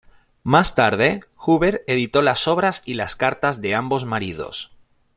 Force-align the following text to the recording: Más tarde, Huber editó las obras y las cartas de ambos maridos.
Más 0.41 0.73
tarde, 0.73 1.21
Huber 1.45 1.83
editó 1.85 2.23
las 2.23 2.47
obras 2.47 2.81
y 2.85 2.95
las 2.95 3.15
cartas 3.15 3.61
de 3.61 3.75
ambos 3.75 4.03
maridos. 4.05 4.75